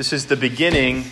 This 0.00 0.14
is 0.14 0.24
the 0.24 0.34
beginning, 0.34 1.04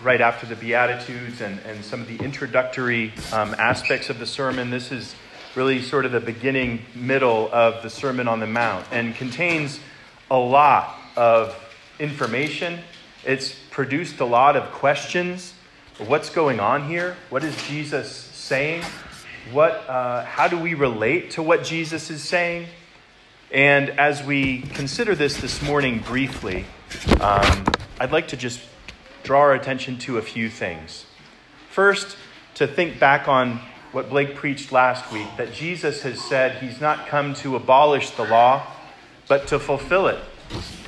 right 0.00 0.20
after 0.20 0.46
the 0.46 0.54
Beatitudes 0.54 1.40
and, 1.40 1.58
and 1.66 1.84
some 1.84 2.02
of 2.02 2.06
the 2.06 2.22
introductory 2.22 3.12
um, 3.32 3.52
aspects 3.58 4.10
of 4.10 4.20
the 4.20 4.26
sermon. 4.26 4.70
This 4.70 4.92
is 4.92 5.16
really 5.56 5.82
sort 5.82 6.06
of 6.06 6.12
the 6.12 6.20
beginning, 6.20 6.82
middle 6.94 7.52
of 7.52 7.82
the 7.82 7.90
Sermon 7.90 8.28
on 8.28 8.38
the 8.38 8.46
Mount 8.46 8.86
and 8.92 9.12
contains 9.16 9.80
a 10.30 10.38
lot 10.38 10.96
of 11.16 11.52
information. 11.98 12.78
It's 13.24 13.56
produced 13.72 14.20
a 14.20 14.24
lot 14.24 14.54
of 14.54 14.70
questions. 14.70 15.52
What's 15.98 16.30
going 16.30 16.60
on 16.60 16.88
here? 16.88 17.16
What 17.28 17.42
is 17.42 17.60
Jesus 17.66 18.08
saying? 18.08 18.84
What, 19.50 19.84
uh, 19.88 20.24
how 20.26 20.46
do 20.46 20.60
we 20.60 20.74
relate 20.74 21.32
to 21.32 21.42
what 21.42 21.64
Jesus 21.64 22.08
is 22.08 22.22
saying? 22.22 22.68
And 23.54 23.90
as 23.90 24.20
we 24.20 24.62
consider 24.62 25.14
this 25.14 25.36
this 25.36 25.62
morning 25.62 26.00
briefly, 26.00 26.64
um, 27.20 27.64
I'd 28.00 28.10
like 28.10 28.26
to 28.28 28.36
just 28.36 28.58
draw 29.22 29.42
our 29.42 29.54
attention 29.54 29.96
to 30.00 30.18
a 30.18 30.22
few 30.22 30.50
things. 30.50 31.06
First, 31.70 32.16
to 32.56 32.66
think 32.66 32.98
back 32.98 33.28
on 33.28 33.60
what 33.92 34.10
Blake 34.10 34.34
preached 34.34 34.72
last 34.72 35.12
week 35.12 35.28
that 35.36 35.52
Jesus 35.52 36.02
has 36.02 36.20
said 36.20 36.60
he's 36.60 36.80
not 36.80 37.06
come 37.06 37.32
to 37.34 37.54
abolish 37.54 38.10
the 38.10 38.24
law, 38.24 38.66
but 39.28 39.46
to 39.46 39.60
fulfill 39.60 40.08
it, 40.08 40.18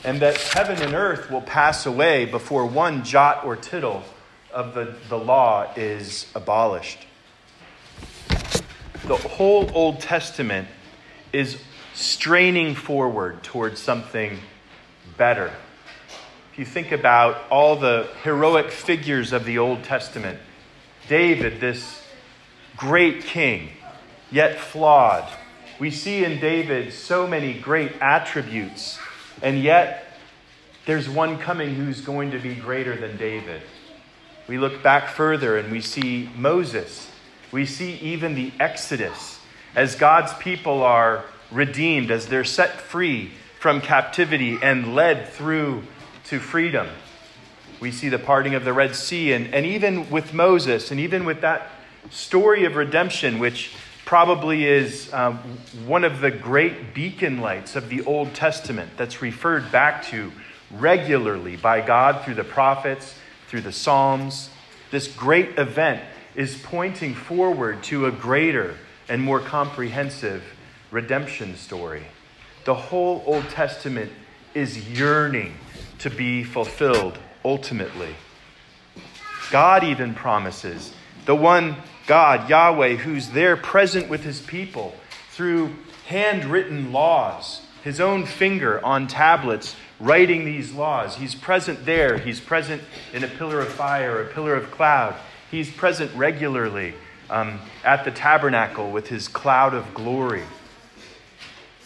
and 0.02 0.18
that 0.18 0.36
heaven 0.36 0.82
and 0.82 0.92
earth 0.92 1.30
will 1.30 1.42
pass 1.42 1.86
away 1.86 2.24
before 2.24 2.66
one 2.66 3.04
jot 3.04 3.44
or 3.44 3.54
tittle 3.54 4.02
of 4.52 4.74
the, 4.74 4.92
the 5.08 5.16
law 5.16 5.72
is 5.76 6.26
abolished. 6.34 6.98
The 9.04 9.16
whole 9.16 9.70
Old 9.72 10.00
Testament 10.00 10.66
is 11.32 11.58
straining 11.96 12.74
forward 12.74 13.42
towards 13.42 13.80
something 13.80 14.38
better. 15.16 15.50
If 16.52 16.58
you 16.58 16.64
think 16.66 16.92
about 16.92 17.38
all 17.50 17.76
the 17.76 18.08
heroic 18.22 18.70
figures 18.70 19.32
of 19.32 19.44
the 19.44 19.58
Old 19.58 19.82
Testament, 19.82 20.38
David, 21.08 21.60
this 21.60 22.02
great 22.76 23.24
king, 23.24 23.70
yet 24.30 24.60
flawed. 24.60 25.26
We 25.78 25.90
see 25.90 26.24
in 26.24 26.38
David 26.38 26.92
so 26.92 27.26
many 27.26 27.54
great 27.54 27.92
attributes, 28.00 28.98
and 29.42 29.62
yet 29.62 30.04
there's 30.84 31.08
one 31.08 31.38
coming 31.38 31.74
who's 31.74 32.00
going 32.02 32.30
to 32.32 32.38
be 32.38 32.54
greater 32.54 32.96
than 32.96 33.16
David. 33.16 33.62
We 34.48 34.58
look 34.58 34.82
back 34.82 35.08
further 35.08 35.58
and 35.58 35.72
we 35.72 35.80
see 35.80 36.30
Moses. 36.36 37.10
We 37.52 37.66
see 37.66 37.94
even 37.94 38.34
the 38.34 38.52
Exodus 38.60 39.40
as 39.74 39.96
God's 39.96 40.32
people 40.34 40.82
are 40.82 41.24
redeemed, 41.50 42.10
as 42.10 42.26
they're 42.26 42.44
set 42.44 42.80
free 42.80 43.32
from 43.60 43.80
captivity 43.80 44.58
and 44.62 44.94
led 44.94 45.28
through 45.28 45.82
to 46.24 46.38
freedom. 46.38 46.88
We 47.80 47.92
see 47.92 48.08
the 48.08 48.18
parting 48.18 48.54
of 48.54 48.64
the 48.64 48.72
Red 48.72 48.94
Sea, 48.94 49.32
and, 49.32 49.52
and 49.54 49.66
even 49.66 50.10
with 50.10 50.32
Moses, 50.32 50.90
and 50.90 50.98
even 50.98 51.24
with 51.24 51.42
that 51.42 51.68
story 52.10 52.64
of 52.64 52.76
redemption, 52.76 53.38
which 53.38 53.74
probably 54.04 54.64
is 54.64 55.12
um, 55.12 55.36
one 55.84 56.04
of 56.04 56.20
the 56.20 56.30
great 56.30 56.94
beacon 56.94 57.40
lights 57.40 57.76
of 57.76 57.88
the 57.88 58.04
Old 58.04 58.34
Testament 58.34 58.90
that's 58.96 59.20
referred 59.20 59.70
back 59.72 60.04
to 60.06 60.32
regularly 60.70 61.56
by 61.56 61.80
God 61.80 62.24
through 62.24 62.34
the 62.34 62.44
prophets, 62.44 63.14
through 63.48 63.62
the 63.62 63.72
Psalms. 63.72 64.48
This 64.90 65.08
great 65.08 65.58
event 65.58 66.02
is 66.34 66.56
pointing 66.62 67.14
forward 67.14 67.82
to 67.84 68.06
a 68.06 68.12
greater 68.12 68.76
and 69.08 69.20
more 69.20 69.40
comprehensive 69.40 70.42
redemption 70.90 71.56
story. 71.56 72.04
The 72.64 72.74
whole 72.74 73.22
Old 73.26 73.48
Testament 73.50 74.10
is 74.54 74.88
yearning 74.90 75.54
to 75.98 76.10
be 76.10 76.42
fulfilled 76.42 77.18
ultimately. 77.44 78.14
God 79.50 79.84
even 79.84 80.14
promises 80.14 80.92
the 81.26 81.34
one 81.34 81.76
God, 82.06 82.48
Yahweh, 82.48 82.96
who's 82.96 83.30
there 83.30 83.56
present 83.56 84.08
with 84.08 84.22
his 84.22 84.40
people 84.40 84.94
through 85.30 85.74
handwritten 86.06 86.92
laws, 86.92 87.62
his 87.82 88.00
own 88.00 88.26
finger 88.26 88.84
on 88.84 89.08
tablets 89.08 89.74
writing 89.98 90.44
these 90.44 90.72
laws. 90.72 91.16
He's 91.16 91.34
present 91.34 91.84
there. 91.84 92.18
He's 92.18 92.40
present 92.40 92.82
in 93.12 93.24
a 93.24 93.28
pillar 93.28 93.60
of 93.60 93.68
fire, 93.68 94.22
a 94.22 94.26
pillar 94.26 94.54
of 94.54 94.70
cloud. 94.70 95.16
He's 95.50 95.70
present 95.70 96.14
regularly 96.14 96.94
um, 97.30 97.60
at 97.84 98.04
the 98.04 98.10
tabernacle 98.10 98.90
with 98.90 99.08
his 99.08 99.26
cloud 99.28 99.74
of 99.74 99.94
glory. 99.94 100.44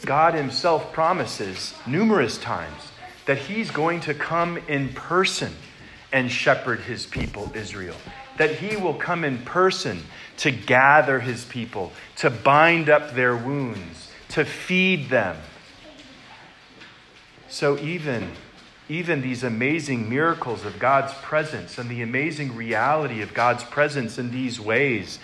God 0.04 0.34
himself 0.34 0.92
promises 0.92 1.74
numerous 1.86 2.38
times 2.38 2.92
that 3.26 3.38
he's 3.38 3.70
going 3.70 4.00
to 4.00 4.14
come 4.14 4.58
in 4.68 4.90
person 4.90 5.52
and 6.12 6.30
shepherd 6.30 6.80
his 6.80 7.06
people, 7.06 7.52
Israel 7.54 7.96
that 8.40 8.54
he 8.54 8.74
will 8.74 8.94
come 8.94 9.22
in 9.22 9.36
person 9.36 10.02
to 10.38 10.50
gather 10.50 11.20
his 11.20 11.44
people, 11.44 11.92
to 12.16 12.30
bind 12.30 12.88
up 12.88 13.12
their 13.12 13.36
wounds, 13.36 14.10
to 14.30 14.46
feed 14.46 15.10
them. 15.10 15.36
So 17.50 17.78
even 17.78 18.30
even 18.88 19.20
these 19.20 19.44
amazing 19.44 20.08
miracles 20.08 20.64
of 20.64 20.78
God's 20.78 21.12
presence 21.22 21.76
and 21.76 21.90
the 21.90 22.00
amazing 22.00 22.56
reality 22.56 23.20
of 23.20 23.34
God's 23.34 23.62
presence 23.62 24.18
in 24.18 24.30
these 24.30 24.58
ways, 24.58 25.18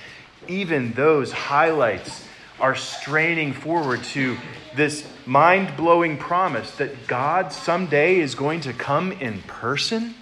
even 0.47 0.93
those 0.93 1.33
highlights 1.33 2.26
are 2.61 2.75
straining 2.75 3.53
forward 3.53 4.03
to 4.03 4.37
this 4.75 5.07
mind 5.27 5.77
blowing 5.77 6.17
promise 6.17 6.71
that 6.77 7.07
God 7.07 7.53
someday 7.53 8.19
is 8.21 8.35
going 8.35 8.61
to 8.63 8.73
come 8.73 9.13
in 9.13 9.43
person 9.43 10.15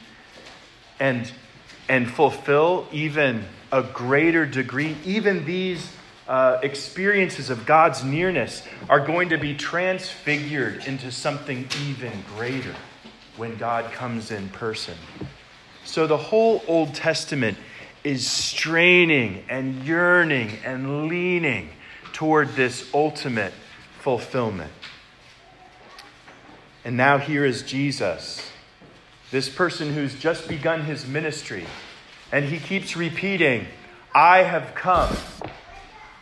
and 0.98 1.30
and 1.88 2.10
fulfill 2.10 2.86
even 2.92 3.44
a 3.70 3.82
greater 3.82 4.46
degree. 4.46 4.96
Even 5.04 5.44
these 5.44 5.92
uh, 6.26 6.58
experiences 6.62 7.50
of 7.50 7.66
God's 7.66 8.02
nearness 8.02 8.62
are 8.88 9.04
going 9.04 9.28
to 9.28 9.36
be 9.36 9.54
transfigured 9.54 10.86
into 10.86 11.12
something 11.12 11.68
even 11.86 12.12
greater 12.36 12.74
when 13.36 13.56
God 13.56 13.92
comes 13.92 14.30
in 14.30 14.48
person. 14.48 14.94
So 15.84 16.06
the 16.06 16.16
whole 16.16 16.62
Old 16.66 16.94
Testament 16.94 17.58
is 18.02 18.26
straining 18.26 19.44
and 19.48 19.84
yearning 19.84 20.58
and 20.64 21.08
leaning 21.08 21.70
toward 22.14 22.48
this 22.56 22.88
ultimate 22.94 23.52
fulfillment. 24.00 24.72
And 26.86 26.96
now 26.96 27.18
here 27.18 27.44
is 27.44 27.62
Jesus 27.62 28.50
this 29.34 29.48
person 29.48 29.92
who's 29.92 30.14
just 30.14 30.46
begun 30.46 30.84
his 30.84 31.08
ministry, 31.08 31.66
and 32.30 32.44
he 32.44 32.60
keeps 32.60 32.96
repeating, 32.96 33.66
I 34.14 34.44
have 34.44 34.76
come. 34.76 35.16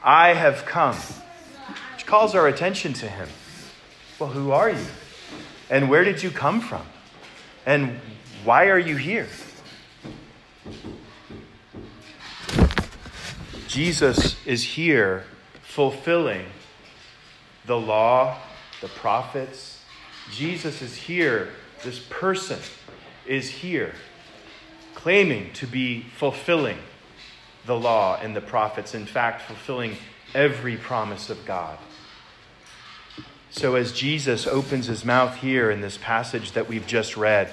I 0.03 0.33
have 0.33 0.65
come. 0.65 0.97
Which 1.93 2.07
calls 2.07 2.35
our 2.35 2.49
attention 2.49 2.95
to 2.95 3.09
him. 3.09 3.29
Well, 4.19 4.31
who 4.31 4.53
are 4.53 4.71
you? 4.71 4.87
And 5.69 5.91
where 5.91 6.05
did 6.05 6.23
you 6.23 6.31
come 6.31 6.63
from? 6.63 6.87
And 7.67 8.01
why 8.45 8.69
are 8.69 8.79
you 8.79 8.97
here? 8.97 9.29
Jesus 13.69 14.37
is 14.47 14.63
here 14.63 15.25
fulfilling 15.73 16.45
the 17.65 17.79
law, 17.79 18.37
the 18.83 18.89
prophets. 18.89 19.83
Jesus 20.31 20.83
is 20.83 20.95
here, 20.95 21.49
this 21.83 21.99
person 22.11 22.59
is 23.27 23.49
here, 23.49 23.95
claiming 24.95 25.51
to 25.55 25.67
be 25.67 26.03
fulfilling 26.19 26.77
the 27.65 27.75
law 27.75 28.19
and 28.21 28.37
the 28.37 28.41
prophets, 28.43 28.95
in 28.95 29.07
fact, 29.07 29.41
fulfilling 29.41 29.97
every 30.35 30.77
promise 30.77 31.31
of 31.31 31.43
God. 31.47 31.79
So, 33.49 33.75
as 33.75 33.93
Jesus 33.93 34.47
opens 34.47 34.87
his 34.87 35.07
mouth 35.07 35.37
here 35.37 35.71
in 35.71 35.81
this 35.81 35.97
passage 35.97 36.53
that 36.53 36.69
we've 36.69 36.87
just 36.87 37.17
read, 37.17 37.49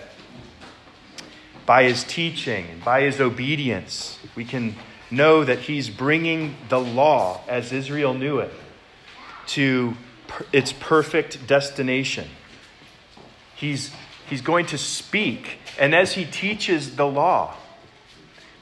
by 1.65 1.83
his 1.83 2.03
teaching 2.03 2.65
and 2.69 2.83
by 2.83 3.03
his 3.03 3.21
obedience, 3.21 4.19
we 4.35 4.43
can 4.43 4.75
know 5.11 5.43
that 5.43 5.59
he's 5.59 5.89
bringing 5.89 6.55
the 6.69 6.79
law, 6.79 7.41
as 7.47 7.71
Israel 7.71 8.13
knew 8.13 8.39
it, 8.39 8.53
to 9.47 9.95
its 10.53 10.73
perfect 10.73 11.47
destination. 11.47 12.27
He's 13.55 13.91
He's 14.29 14.41
going 14.41 14.67
to 14.67 14.77
speak. 14.77 15.57
And 15.79 15.95
as 15.95 16.13
he 16.13 16.23
teaches 16.23 16.95
the 16.95 17.07
law, 17.07 17.55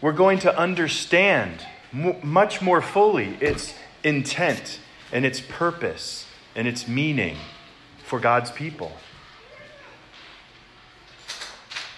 we're 0.02 0.14
going 0.14 0.40
to 0.40 0.58
understand 0.58 1.66
much 1.92 2.62
more 2.62 2.82
fully 2.82 3.38
its 3.42 3.74
intent 4.04 4.80
and 5.12 5.26
its 5.26 5.42
purpose 5.42 6.26
and 6.56 6.68
its 6.68 6.88
meaning 6.88 7.36
for 8.06 8.20
God's 8.20 8.50
people. 8.52 8.94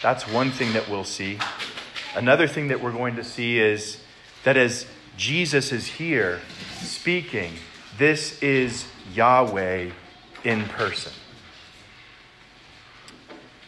That's 0.01 0.27
one 0.27 0.49
thing 0.49 0.73
that 0.73 0.89
we'll 0.89 1.03
see. 1.03 1.37
Another 2.15 2.47
thing 2.47 2.69
that 2.69 2.81
we're 2.81 2.91
going 2.91 3.17
to 3.17 3.23
see 3.23 3.59
is 3.59 3.99
that 4.43 4.57
as 4.57 4.85
Jesus 5.17 5.71
is 5.71 5.87
here 5.87 6.39
speaking, 6.81 7.53
this 7.97 8.41
is 8.41 8.85
Yahweh 9.13 9.89
in 10.43 10.63
person 10.65 11.11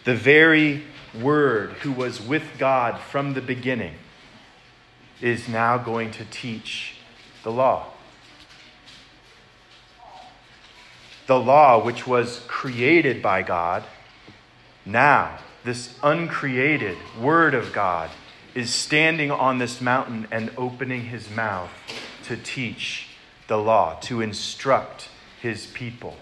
the 0.03 0.15
very 0.15 0.83
Word 1.19 1.71
who 1.81 1.91
was 1.91 2.21
with 2.21 2.57
God 2.57 2.99
from 2.99 3.33
the 3.33 3.41
beginning 3.41 3.95
is 5.19 5.47
now 5.47 5.77
going 5.77 6.11
to 6.11 6.25
teach 6.25 6.95
the 7.43 7.51
law. 7.51 7.87
The 11.27 11.39
law, 11.39 11.83
which 11.83 12.07
was 12.07 12.41
created 12.47 13.21
by 13.21 13.43
God, 13.43 13.83
now, 14.85 15.37
this 15.63 15.95
uncreated 16.01 16.97
Word 17.19 17.53
of 17.53 17.71
God 17.71 18.09
is 18.53 18.73
standing 18.73 19.31
on 19.31 19.57
this 19.57 19.79
mountain 19.81 20.27
and 20.31 20.51
opening 20.57 21.05
his 21.05 21.29
mouth 21.29 21.71
to 22.23 22.35
teach 22.37 23.07
the 23.47 23.57
law, 23.57 23.97
to 24.01 24.21
instruct 24.21 25.09
his 25.41 25.65
people. 25.67 26.15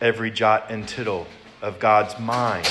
Every 0.00 0.30
jot 0.30 0.66
and 0.70 0.86
tittle 0.86 1.26
of 1.62 1.78
God's 1.78 2.18
mind 2.18 2.68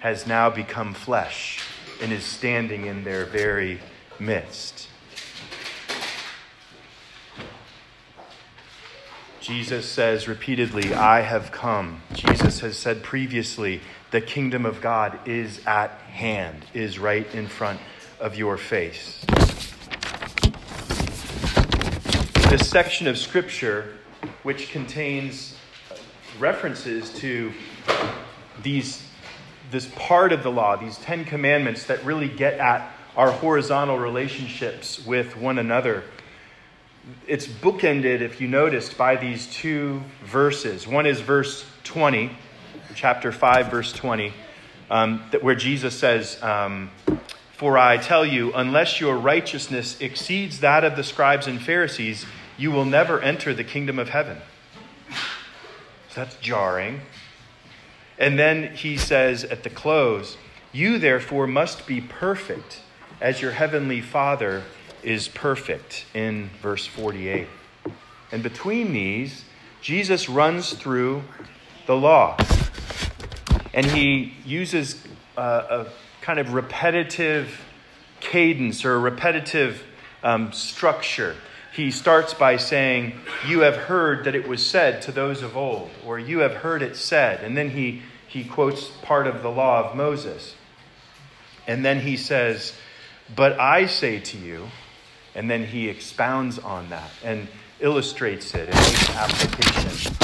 has 0.00 0.26
now 0.26 0.50
become 0.50 0.94
flesh 0.94 1.60
and 2.00 2.12
is 2.12 2.24
standing 2.24 2.86
in 2.86 3.04
their 3.04 3.24
very 3.24 3.80
midst. 4.18 4.89
Jesus 9.50 9.84
says 9.84 10.28
repeatedly, 10.28 10.94
I 10.94 11.22
have 11.22 11.50
come. 11.50 12.02
Jesus 12.12 12.60
has 12.60 12.76
said 12.76 13.02
previously, 13.02 13.80
the 14.12 14.20
kingdom 14.20 14.64
of 14.64 14.80
God 14.80 15.18
is 15.26 15.60
at 15.66 15.90
hand, 15.90 16.64
is 16.72 17.00
right 17.00 17.26
in 17.34 17.48
front 17.48 17.80
of 18.20 18.36
your 18.36 18.56
face. 18.56 19.26
This 22.48 22.70
section 22.70 23.08
of 23.08 23.18
Scripture, 23.18 23.96
which 24.44 24.70
contains 24.70 25.56
references 26.38 27.12
to 27.14 27.52
these, 28.62 29.02
this 29.72 29.90
part 29.96 30.32
of 30.32 30.44
the 30.44 30.52
law, 30.52 30.76
these 30.76 30.96
Ten 30.98 31.24
Commandments 31.24 31.86
that 31.86 32.04
really 32.04 32.28
get 32.28 32.60
at 32.60 32.88
our 33.16 33.32
horizontal 33.32 33.98
relationships 33.98 35.04
with 35.04 35.36
one 35.36 35.58
another. 35.58 36.04
It's 37.26 37.46
bookended, 37.46 38.20
if 38.20 38.40
you 38.40 38.48
noticed, 38.48 38.98
by 38.98 39.16
these 39.16 39.46
two 39.46 40.02
verses. 40.24 40.86
One 40.86 41.06
is 41.06 41.20
verse 41.20 41.64
20, 41.84 42.30
chapter 42.94 43.32
5, 43.32 43.70
verse 43.70 43.92
20, 43.92 44.32
um, 44.90 45.20
where 45.40 45.54
Jesus 45.54 45.98
says, 45.98 46.40
um, 46.42 46.90
For 47.52 47.78
I 47.78 47.96
tell 47.96 48.26
you, 48.26 48.52
unless 48.52 49.00
your 49.00 49.16
righteousness 49.16 50.00
exceeds 50.00 50.60
that 50.60 50.84
of 50.84 50.96
the 50.96 51.04
scribes 51.04 51.46
and 51.46 51.60
Pharisees, 51.60 52.26
you 52.58 52.70
will 52.70 52.84
never 52.84 53.20
enter 53.20 53.54
the 53.54 53.64
kingdom 53.64 53.98
of 53.98 54.10
heaven. 54.10 54.38
So 56.10 56.16
that's 56.16 56.36
jarring. 56.36 57.00
And 58.18 58.38
then 58.38 58.74
he 58.74 58.98
says 58.98 59.44
at 59.44 59.62
the 59.62 59.70
close, 59.70 60.36
You 60.72 60.98
therefore 60.98 61.46
must 61.46 61.86
be 61.86 62.02
perfect 62.02 62.80
as 63.20 63.40
your 63.40 63.52
heavenly 63.52 64.02
Father 64.02 64.64
is 65.02 65.28
perfect, 65.28 66.06
in 66.14 66.50
verse 66.62 66.86
48. 66.86 67.46
And 68.32 68.42
between 68.42 68.92
these, 68.92 69.44
Jesus 69.80 70.28
runs 70.28 70.72
through 70.72 71.22
the 71.86 71.96
law. 71.96 72.36
And 73.72 73.86
he 73.86 74.34
uses 74.44 75.02
a 75.36 75.86
kind 76.20 76.38
of 76.38 76.54
repetitive 76.54 77.60
cadence 78.20 78.84
or 78.84 78.94
a 78.94 78.98
repetitive 78.98 79.82
um, 80.22 80.52
structure 80.52 81.34
he 81.72 81.90
starts 81.90 82.34
by 82.34 82.56
saying, 82.56 83.14
You 83.46 83.60
have 83.60 83.76
heard 83.76 84.24
that 84.24 84.34
it 84.34 84.48
was 84.48 84.64
said 84.64 85.02
to 85.02 85.12
those 85.12 85.42
of 85.42 85.56
old, 85.56 85.90
or 86.04 86.18
you 86.18 86.40
have 86.40 86.54
heard 86.54 86.82
it 86.82 86.96
said. 86.96 87.44
And 87.44 87.56
then 87.56 87.70
he, 87.70 88.02
he 88.26 88.44
quotes 88.44 88.88
part 89.02 89.26
of 89.26 89.42
the 89.42 89.50
law 89.50 89.88
of 89.88 89.96
Moses. 89.96 90.54
And 91.66 91.84
then 91.84 92.00
he 92.00 92.16
says, 92.16 92.74
But 93.34 93.58
I 93.60 93.86
say 93.86 94.18
to 94.18 94.36
you, 94.36 94.66
and 95.34 95.50
then 95.50 95.64
he 95.64 95.88
expounds 95.88 96.58
on 96.58 96.88
that 96.90 97.10
and 97.24 97.48
illustrates 97.80 98.54
it 98.54 98.68
and 98.68 98.76
makes 98.76 99.10
application. 99.10 100.14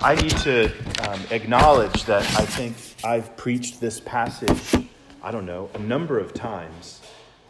I 0.00 0.14
need 0.14 0.36
to 0.38 0.66
um, 1.08 1.20
acknowledge 1.30 2.04
that 2.04 2.22
I 2.38 2.44
think 2.44 2.76
I've 3.04 3.36
preached 3.36 3.80
this 3.80 3.98
passage, 3.98 4.86
I 5.22 5.30
don't 5.32 5.46
know, 5.46 5.70
a 5.74 5.78
number 5.78 6.18
of 6.18 6.32
times, 6.32 7.00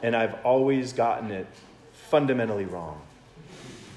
and 0.03 0.17
I've 0.17 0.35
always 0.45 0.93
gotten 0.93 1.31
it 1.31 1.47
fundamentally 1.93 2.65
wrong. 2.65 3.01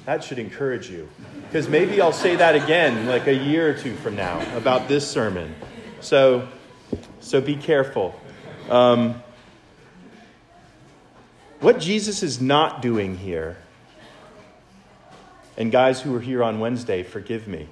That 0.05 0.23
should 0.23 0.39
encourage 0.39 0.89
you. 0.89 1.07
Because 1.43 1.69
maybe 1.69 2.01
I'll 2.01 2.11
say 2.11 2.35
that 2.35 2.55
again 2.55 3.05
like 3.05 3.27
a 3.27 3.33
year 3.33 3.69
or 3.69 3.73
two 3.73 3.95
from 3.95 4.15
now 4.15 4.41
about 4.57 4.87
this 4.87 5.09
sermon. 5.09 5.55
So, 6.01 6.47
so 7.19 7.39
be 7.39 7.55
careful. 7.55 8.19
Um, 8.69 9.21
what 11.61 11.79
Jesus 11.79 12.23
is 12.23 12.41
not 12.41 12.81
doing 12.81 13.17
here, 13.17 13.57
and 15.57 15.71
guys 15.71 16.01
who 16.01 16.11
were 16.11 16.19
here 16.19 16.43
on 16.43 16.59
Wednesday, 16.59 17.03
forgive 17.03 17.47
me. 17.47 17.69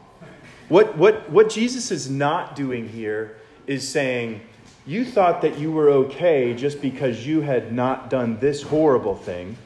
What, 0.69 0.97
what, 0.97 1.29
what 1.29 1.49
Jesus 1.49 1.91
is 1.91 2.09
not 2.09 2.55
doing 2.55 2.87
here 2.87 3.37
is 3.67 3.87
saying, 3.87 4.41
You 4.85 5.03
thought 5.03 5.41
that 5.41 5.57
you 5.57 5.71
were 5.71 5.89
okay 5.89 6.53
just 6.53 6.81
because 6.81 7.25
you 7.25 7.41
had 7.41 7.73
not 7.73 8.09
done 8.09 8.39
this 8.39 8.61
horrible 8.61 9.15
thing 9.15 9.57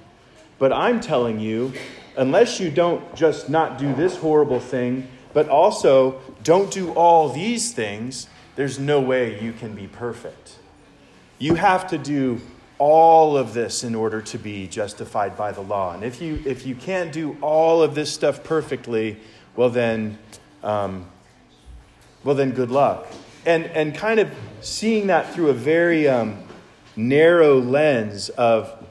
but 0.64 0.72
I'm 0.72 1.02
telling 1.02 1.42
you, 1.42 1.74
unless 2.16 2.60
you 2.60 2.72
don't 2.72 3.16
just 3.16 3.50
not 3.50 3.78
do 3.78 3.94
this 3.94 4.16
horrible 4.16 4.62
thing, 4.62 5.10
but 5.34 5.50
also 5.50 6.22
don't 6.42 6.72
do 6.72 6.94
all 6.94 7.28
these 7.28 7.74
things, 7.74 8.28
there's 8.56 8.80
no 8.80 9.02
way 9.02 9.44
you 9.44 9.52
can 9.52 9.76
be 9.76 9.88
perfect. 9.88 10.60
You 11.38 11.56
have 11.56 11.86
to 11.88 11.98
do 11.98 12.40
all 12.78 13.38
of 13.38 13.54
this 13.54 13.84
in 13.84 13.96
order 13.96 14.22
to 14.22 14.38
be 14.38 14.68
justified 14.68 15.38
by 15.38 15.52
the 15.52 15.62
law. 15.62 15.94
And 15.94 16.04
if 16.04 16.22
you, 16.22 16.42
if 16.46 16.66
you 16.66 16.75
can't 16.75 17.12
do 17.12 17.38
all 17.42 17.81
of 17.81 17.96
this 17.96 18.12
stuff 18.12 18.44
perfectly, 18.44 19.18
well 19.56 19.70
then, 19.70 20.18
um, 20.64 21.08
well 22.24 22.36
then, 22.36 22.52
good 22.52 22.72
luck. 22.72 23.08
And, 23.46 23.66
and 23.66 23.94
kind 23.94 24.20
of 24.20 24.31
seeing 24.62 25.08
that 25.08 25.34
through 25.34 25.50
a 25.50 25.54
very 25.54 26.08
um, 26.08 26.44
narrow 26.96 27.60
lens 27.60 28.30
of 28.30 28.84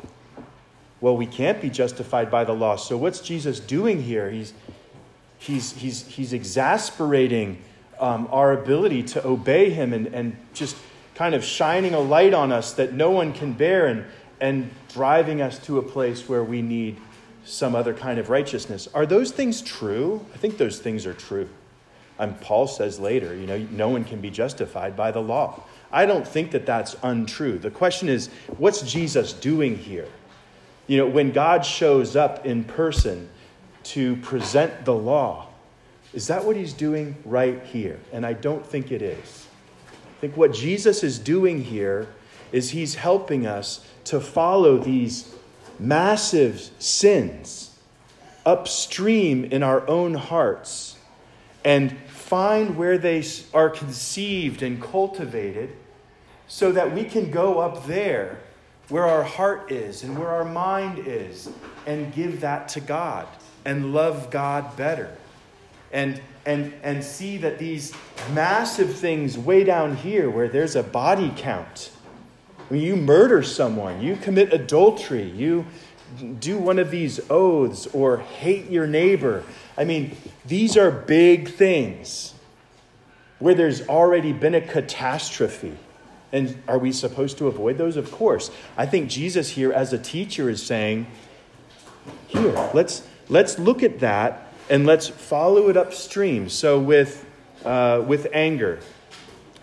well, 1.03 1.17
we 1.17 1.27
can't 1.27 1.61
be 1.61 1.69
justified 1.69 2.31
by 2.31 2.45
the 2.45 2.53
law. 2.53 2.77
So 2.77 2.97
what's 2.97 3.21
Jesus 3.21 3.59
doing 3.59 4.01
here? 4.01 4.31
He's, 4.31 4.55
he's, 5.39 5.73
he's, 5.73 6.07
he's 6.07 6.33
exasperating 6.33 7.61
um, 7.99 8.29
our 8.31 8.53
ability 8.53 9.03
to 9.03 9.27
obey 9.27 9.71
him 9.71 9.93
and, 9.93 10.07
and 10.07 10.37
just 10.55 10.77
kind 11.15 11.35
of 11.35 11.45
shining 11.45 11.95
a 11.95 12.01
light 12.01 12.35
on 12.35 12.53
us 12.53 12.73
that 12.75 12.93
no 12.93 13.11
one 13.11 13.33
can 13.33 13.53
bear 13.53 13.87
and, 13.87 14.05
and 14.41 14.71
driving 14.93 15.41
us 15.41 15.59
to 15.67 15.79
a 15.79 15.83
place 15.83 16.29
where 16.29 16.43
we 16.43 16.63
need 16.63 16.97
some 17.45 17.75
other 17.75 17.93
kind 17.93 18.19
of 18.19 18.31
righteousness. 18.31 18.89
Are 18.95 19.07
those 19.07 19.31
things 19.31 19.63
true? 19.63 20.25
I 20.35 20.37
think 20.39 20.59
those 20.59 20.79
things 20.79 21.07
are 21.07 21.15
true. 21.15 21.49
And 22.19 22.41
Paul 22.41 22.67
says 22.67 23.01
later, 23.01 23.35
you 23.35 23.47
know, 23.47 23.59
no 23.71 23.89
one 23.89 24.05
can 24.05 24.21
be 24.21 24.31
justified 24.31 24.97
by 24.97 25.11
the 25.11 25.21
law. 25.21 25.63
I 25.91 26.07
don't 26.07 26.27
think 26.27 26.53
that 26.53 26.67
that's 26.67 26.95
untrue. 27.03 27.59
The 27.59 27.71
question 27.71 28.09
is, 28.09 28.29
what's 28.59 28.83
Jesus 28.83 29.33
doing 29.33 29.77
here? 29.77 30.09
You 30.87 30.99
know, 30.99 31.07
when 31.07 31.33
God 31.33 31.65
shows 31.65 32.17
up 32.17 32.47
in 32.47 32.65
person 32.65 33.29
to 33.85 34.17
present 34.17 34.85
the 34.85 34.95
law, 34.95 35.49
is 36.13 36.27
that 36.29 36.45
what 36.45 36.57
he's 36.57 36.73
doing 36.73 37.17
right 37.25 37.63
here? 37.65 37.99
And 38.13 38.25
I 38.25 38.35
don't 38.35 38.65
think 38.65 38.93
it 38.93 39.03
is. 39.03 39.47
Think 40.23 40.37
what 40.37 40.53
Jesus 40.55 41.03
is 41.03 41.19
doing 41.19 41.65
here 41.65 42.07
is 42.53 42.71
he's 42.71 42.95
helping 42.95 43.45
us 43.45 43.85
to 44.05 44.21
follow 44.21 44.79
these 44.79 45.35
massive 45.81 46.61
sins 46.79 47.77
upstream 48.47 49.45
in 49.45 49.65
our 49.65 49.85
own 49.89 50.15
hearts 50.15 50.97
and 51.65 51.99
find 52.07 52.77
where 52.77 52.99
they 52.99 53.25
are 53.53 53.69
conceived 53.69 54.63
and 54.63 54.81
cultivated 54.81 55.71
so 56.47 56.71
that 56.71 56.95
we 56.95 57.03
can 57.03 57.33
go 57.33 57.59
up 57.59 57.89
there 57.89 58.39
where 58.91 59.09
our 59.09 59.25
heart 59.25 59.73
is 59.73 60.05
and 60.05 60.17
where 60.17 60.29
our 60.29 60.45
mind 60.45 61.01
is 61.01 61.51
and 61.85 62.15
give 62.15 62.43
that 62.43 62.69
to 62.69 62.81
God 62.81 63.27
and 63.65 63.93
love 63.93 64.31
God 64.31 64.77
better. 64.77 65.17
And, 65.93 66.21
and, 66.47 66.73
and 66.83 67.05
see 67.05 67.37
that 67.39 67.59
these 67.59 67.93
massive 68.33 68.95
things 68.97 69.37
way 69.37 69.63
down 69.63 69.97
here 69.97 70.31
where 70.31 70.49
there's 70.49 70.75
a 70.75 70.83
body 70.83 71.33
count. 71.37 71.91
When 72.69 72.81
you 72.81 72.97
murder 72.97 73.43
someone, 73.43 74.01
you 74.01 74.17
commit 74.17 74.53
adultery, 74.53 75.29
you 75.31 75.67
do 76.41 76.59
one 76.59 76.79
of 76.79 76.91
these 76.91 77.21
oaths 77.31 77.87
or 77.89 78.19
hate 78.19 78.71
your 78.71 78.87
neighbor. 78.87 79.45
I 79.77 79.85
mean, 79.85 80.17
these 80.47 80.77
are 80.77 80.91
big 80.91 81.51
things 81.51 82.35
where 83.39 83.55
there's 83.55 83.87
already 83.89 84.33
been 84.33 84.55
a 84.55 84.61
catastrophe. 84.61 85.77
And 86.33 86.63
are 86.67 86.79
we 86.79 86.93
supposed 86.93 87.39
to 87.39 87.49
avoid 87.49 87.77
those? 87.77 87.97
Of 87.97 88.11
course. 88.11 88.51
I 88.77 88.87
think 88.87 89.11
Jesus 89.11 89.51
here, 89.51 89.73
as 89.73 89.93
a 89.93 89.99
teacher, 89.99 90.49
is 90.49 90.63
saying, 90.63 91.07
here, 92.29 92.71
let's, 92.73 93.07
let's 93.29 93.59
look 93.59 93.83
at 93.83 94.01
that 94.01 94.52
and 94.73 94.87
let's 94.87 95.07
follow 95.07 95.69
it 95.69 95.77
upstream. 95.77 96.49
So, 96.49 96.81
with, 96.81 97.25
uh, 97.65 98.03
with 98.05 98.27
anger, 98.33 98.81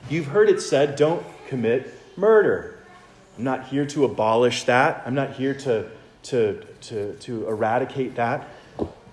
You've 0.10 0.26
heard 0.26 0.50
it 0.50 0.60
said, 0.60 0.96
don't 0.96 1.24
commit 1.48 1.94
murder. 2.18 2.80
I'm 3.38 3.44
not 3.44 3.68
here 3.68 3.86
to 3.88 4.06
abolish 4.06 4.64
that. 4.64 5.04
I'm 5.06 5.14
not 5.14 5.34
here 5.34 5.54
to, 5.54 5.88
to, 6.24 6.66
to, 6.82 7.14
to 7.14 7.48
eradicate 7.48 8.16
that. 8.16 8.48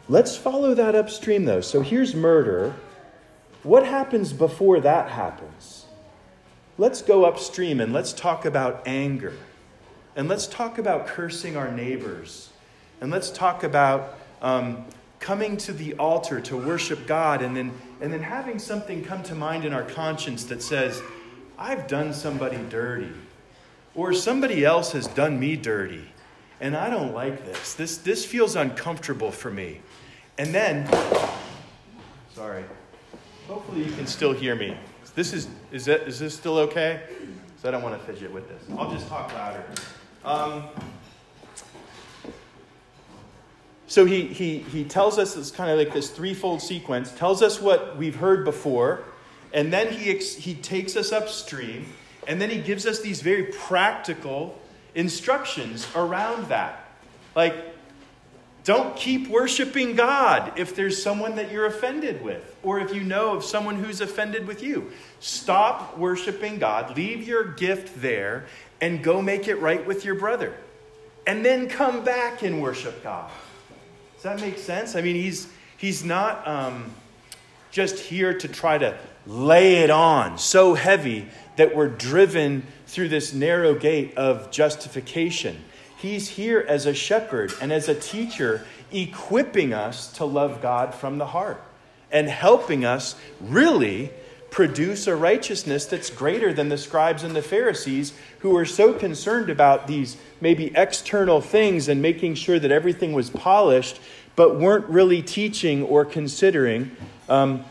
Let's 0.08 0.36
follow 0.36 0.74
that 0.74 0.94
upstream, 0.94 1.44
though. 1.44 1.60
So 1.60 1.82
here's 1.82 2.14
murder. 2.14 2.74
What 3.62 3.84
happens 3.84 4.32
before 4.32 4.80
that 4.80 5.10
happens? 5.10 5.84
Let's 6.78 7.02
go 7.02 7.26
upstream 7.26 7.80
and 7.80 7.92
let's 7.92 8.14
talk 8.14 8.46
about 8.46 8.82
anger. 8.86 9.34
And 10.14 10.28
let's 10.28 10.46
talk 10.46 10.78
about 10.78 11.08
cursing 11.08 11.58
our 11.58 11.70
neighbors. 11.70 12.48
And 13.02 13.10
let's 13.10 13.28
talk 13.28 13.64
about 13.64 14.16
um, 14.40 14.86
coming 15.20 15.56
to 15.56 15.72
the 15.72 15.94
altar 15.94 16.40
to 16.42 16.56
worship 16.56 17.06
God 17.06 17.42
and 17.42 17.56
then, 17.56 17.72
and 18.00 18.12
then 18.12 18.22
having 18.22 18.58
something 18.58 19.04
come 19.04 19.22
to 19.24 19.34
mind 19.34 19.64
in 19.64 19.72
our 19.72 19.82
conscience 19.82 20.44
that 20.44 20.62
says, 20.62 21.02
I've 21.58 21.88
done 21.88 22.12
somebody 22.12 22.58
dirty. 22.68 23.12
Or 23.94 24.12
somebody 24.12 24.64
else 24.64 24.92
has 24.92 25.06
done 25.06 25.40
me 25.40 25.56
dirty. 25.56 26.04
And 26.60 26.76
I 26.76 26.90
don't 26.90 27.14
like 27.14 27.44
this. 27.44 27.74
This, 27.74 27.96
this 27.98 28.24
feels 28.24 28.56
uncomfortable 28.56 29.30
for 29.30 29.50
me. 29.50 29.80
And 30.38 30.54
then, 30.54 30.86
sorry, 32.34 32.64
hopefully 33.48 33.84
you 33.84 33.92
can 33.92 34.06
still 34.06 34.32
hear 34.32 34.54
me. 34.54 34.76
This 35.14 35.32
is, 35.32 35.48
is, 35.72 35.86
that, 35.86 36.02
is 36.02 36.18
this 36.18 36.34
still 36.34 36.58
okay? 36.58 37.00
Because 37.08 37.64
I 37.64 37.70
don't 37.70 37.82
want 37.82 37.98
to 37.98 38.06
fidget 38.06 38.30
with 38.30 38.46
this. 38.48 38.62
I'll 38.78 38.90
just 38.90 39.08
talk 39.08 39.32
louder. 39.32 39.64
Um, 40.24 40.64
so 43.86 44.04
he, 44.04 44.26
he, 44.26 44.58
he 44.58 44.84
tells 44.84 45.18
us 45.18 45.36
it's 45.36 45.50
kind 45.50 45.70
of 45.70 45.78
like 45.78 45.92
this 45.92 46.10
threefold 46.10 46.60
sequence, 46.60 47.12
tells 47.12 47.42
us 47.42 47.60
what 47.60 47.96
we've 47.96 48.16
heard 48.16 48.44
before, 48.44 49.04
and 49.52 49.72
then 49.72 49.92
he, 49.92 50.16
he 50.18 50.54
takes 50.54 50.96
us 50.96 51.12
upstream, 51.12 51.86
and 52.26 52.40
then 52.40 52.50
he 52.50 52.60
gives 52.60 52.84
us 52.84 53.00
these 53.00 53.20
very 53.22 53.44
practical 53.44 54.58
instructions 54.94 55.86
around 55.94 56.48
that. 56.48 56.84
Like, 57.36 57.54
don't 58.64 58.96
keep 58.96 59.28
worshiping 59.28 59.94
God 59.94 60.58
if 60.58 60.74
there's 60.74 61.00
someone 61.00 61.36
that 61.36 61.52
you're 61.52 61.66
offended 61.66 62.22
with, 62.24 62.56
or 62.64 62.80
if 62.80 62.92
you 62.92 63.04
know 63.04 63.36
of 63.36 63.44
someone 63.44 63.76
who's 63.76 64.00
offended 64.00 64.48
with 64.48 64.60
you. 64.60 64.90
Stop 65.20 65.96
worshiping 65.96 66.58
God, 66.58 66.96
leave 66.96 67.28
your 67.28 67.44
gift 67.44 68.02
there, 68.02 68.46
and 68.80 69.04
go 69.04 69.22
make 69.22 69.46
it 69.46 69.56
right 69.60 69.86
with 69.86 70.04
your 70.04 70.16
brother. 70.16 70.52
And 71.28 71.44
then 71.44 71.68
come 71.68 72.02
back 72.02 72.42
and 72.42 72.60
worship 72.60 73.04
God. 73.04 73.30
That 74.26 74.40
make 74.40 74.58
sense? 74.58 74.96
I 74.96 75.02
mean, 75.02 75.14
he's, 75.14 75.46
he's 75.76 76.02
not 76.02 76.44
um, 76.48 76.92
just 77.70 77.96
here 77.96 78.36
to 78.36 78.48
try 78.48 78.76
to 78.76 78.98
lay 79.24 79.84
it 79.84 79.90
on 79.90 80.36
so 80.36 80.74
heavy 80.74 81.28
that 81.54 81.76
we're 81.76 81.86
driven 81.86 82.66
through 82.88 83.10
this 83.10 83.32
narrow 83.32 83.76
gate 83.76 84.16
of 84.16 84.50
justification. 84.50 85.62
He's 85.96 86.30
here 86.30 86.66
as 86.68 86.86
a 86.86 86.92
shepherd 86.92 87.52
and 87.60 87.72
as 87.72 87.88
a 87.88 87.94
teacher, 87.94 88.66
equipping 88.90 89.72
us 89.72 90.12
to 90.14 90.24
love 90.24 90.60
God 90.60 90.92
from 90.92 91.18
the 91.18 91.26
heart 91.26 91.62
and 92.10 92.28
helping 92.28 92.84
us 92.84 93.14
really 93.40 94.10
produce 94.50 95.06
a 95.06 95.16
righteousness 95.16 95.86
that's 95.86 96.10
greater 96.10 96.52
than 96.52 96.68
the 96.68 96.78
scribes 96.78 97.22
and 97.22 97.34
the 97.34 97.42
Pharisees 97.42 98.12
who 98.40 98.50
were 98.50 98.64
so 98.64 98.92
concerned 98.92 99.50
about 99.50 99.86
these 99.86 100.16
maybe 100.40 100.72
external 100.74 101.40
things 101.40 101.88
and 101.88 102.00
making 102.00 102.34
sure 102.34 102.58
that 102.58 102.70
everything 102.70 103.12
was 103.12 103.30
polished, 103.30 104.00
but 104.34 104.58
weren't 104.58 104.86
really 104.86 105.22
teaching 105.22 105.82
or 105.82 106.04
considering 106.04 106.90
um, 107.28 107.64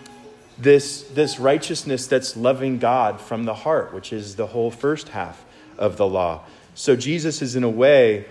this, 0.57 1.03
this 1.03 1.39
righteousness 1.39 2.07
that's 2.07 2.35
loving 2.35 2.79
God 2.79 3.19
from 3.19 3.45
the 3.45 3.53
heart, 3.53 3.93
which 3.93 4.11
is 4.13 4.35
the 4.35 4.47
whole 4.47 4.71
first 4.71 5.09
half 5.09 5.43
of 5.77 5.97
the 5.97 6.07
law. 6.07 6.43
So 6.73 6.95
Jesus 6.95 7.41
is, 7.41 7.55
in 7.55 7.63
a 7.63 7.69
way, 7.69 8.25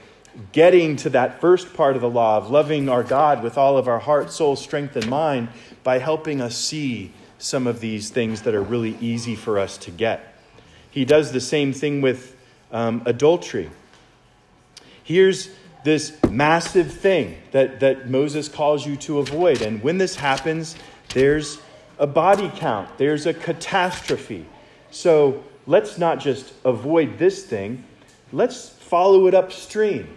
getting 0.53 0.97
to 0.97 1.11
that 1.11 1.41
first 1.41 1.75
part 1.75 1.97
of 1.97 2.03
the 2.03 2.11
law 2.11 2.37
of 2.37 2.51
loving 2.51 2.89
our 2.89 3.03
God 3.03 3.43
with 3.43 3.57
all 3.57 3.79
of 3.79 3.89
our 3.89 4.01
heart, 4.01 4.31
soul, 4.31 4.57
strength, 4.57 4.97
and 4.97 5.09
mind 5.09 5.49
by 5.83 5.99
helping 5.99 6.41
us 6.41 6.57
see 6.57 7.13
some 7.45 7.67
of 7.67 7.81
these 7.81 8.09
things 8.09 8.43
that 8.43 8.55
are 8.55 8.63
really 8.63 8.97
easy 9.01 9.37
for 9.37 9.59
us 9.59 9.77
to 9.77 9.91
get. 9.91 10.35
He 10.91 11.05
does 11.05 11.33
the 11.33 11.41
same 11.41 11.73
thing 11.73 12.01
with 12.01 12.37
um, 12.73 13.03
adultery. 13.05 13.71
Here's 15.03 15.51
this 15.85 16.17
massive 16.31 16.91
thing 16.91 17.37
that, 17.53 17.81
that 17.81 18.09
Moses 18.09 18.49
calls 18.49 18.87
you 18.87 18.97
to 18.97 19.19
avoid. 19.19 19.61
And 19.61 19.83
when 19.83 19.99
this 19.99 20.17
happens, 20.17 20.75
there's 21.13 21.59
a 21.99 22.07
body 22.07 22.51
count, 22.57 22.97
there's 22.97 23.27
a 23.27 23.35
catastrophe. 23.35 24.47
So 24.91 25.45
let's 25.67 25.99
not 25.99 26.21
just 26.21 26.55
avoid 26.65 27.19
this 27.19 27.45
thing, 27.45 27.85
let's 28.33 28.71
follow 28.71 29.27
it 29.27 29.35
upstream 29.35 30.17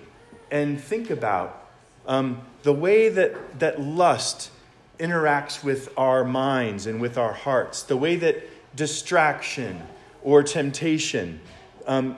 and 0.49 0.79
think 0.79 1.09
about 1.09 1.69
um, 2.07 2.41
the 2.63 2.71
way 2.71 3.09
that, 3.09 3.59
that 3.59 3.81
lust 3.81 4.49
interacts 4.99 5.63
with 5.63 5.89
our 5.97 6.23
minds 6.23 6.85
and 6.87 6.99
with 6.99 7.17
our 7.17 7.33
hearts, 7.33 7.83
the 7.83 7.97
way 7.97 8.15
that 8.17 8.43
distraction 8.75 9.81
or 10.23 10.43
temptation 10.43 11.39
um, 11.85 12.15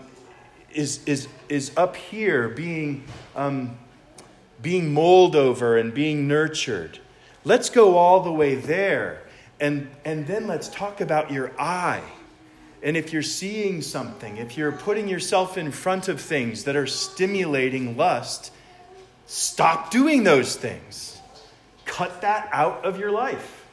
is, 0.71 1.03
is, 1.05 1.27
is 1.48 1.71
up 1.77 1.95
here 1.95 2.50
being, 2.50 3.03
um, 3.36 3.77
being 4.62 4.93
mulled 4.93 5.36
over 5.36 5.77
and 5.77 5.93
being 5.93 6.27
nurtured. 6.27 7.00
Let's 7.43 7.69
go 7.69 7.98
all 7.98 8.21
the 8.21 8.31
way 8.31 8.55
there. 8.55 9.24
And, 9.59 9.89
and 10.05 10.25
then 10.25 10.48
let's 10.48 10.69
talk 10.69 11.01
about 11.01 11.31
your 11.31 11.51
eye 11.59 12.03
and 12.81 12.95
if 12.95 13.12
you're 13.12 13.21
seeing 13.21 13.81
something, 13.81 14.38
if 14.38 14.57
you're 14.57 14.71
putting 14.71 15.07
yourself 15.07 15.57
in 15.57 15.71
front 15.71 16.07
of 16.07 16.21
things 16.21 16.63
that 16.63 16.75
are 16.75 16.88
stimulating 16.88 17.98
lust, 17.98 18.53
stop 19.25 19.91
doing 19.91 20.24
those 20.24 20.55
things. 20.55 21.18
Cut 21.89 22.22
that 22.22 22.48
out 22.51 22.86
of 22.86 23.00
your 23.00 23.10
life. 23.10 23.65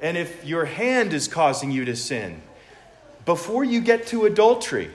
And 0.00 0.16
if 0.16 0.44
your 0.44 0.64
hand 0.64 1.12
is 1.12 1.26
causing 1.26 1.72
you 1.72 1.84
to 1.84 1.96
sin, 1.96 2.40
before 3.24 3.64
you 3.64 3.80
get 3.80 4.06
to 4.08 4.26
adultery, 4.26 4.92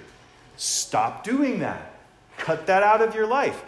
stop 0.56 1.26
doing 1.26 1.60
that. 1.60 1.94
Cut 2.38 2.68
that 2.68 2.84
out 2.84 3.02
of 3.02 3.14
your 3.14 3.28
life. 3.28 3.64